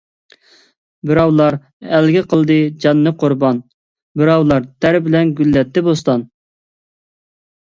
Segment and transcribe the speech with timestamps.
[1.09, 1.57] بىراۋلار
[1.97, 3.59] ئەلگە قىلدى جاننى قۇربان،
[4.23, 6.25] بىراۋلار تەر بىلەن گۈللەتتى بوستان.